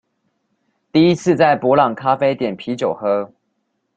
[0.91, 3.31] 第一次在伯朗咖啡點啤酒喝